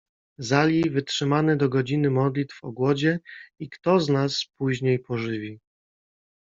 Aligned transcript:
Zali 0.37 0.89
wytrzymamy 0.89 1.57
do 1.57 1.69
godziny 1.69 2.09
modlitw 2.09 2.63
o 2.63 2.71
głodzie— 2.71 3.19
i 3.61 3.69
kto 3.69 3.97
nas 3.97 4.45
później 4.57 4.99
pożywi. 4.99 5.59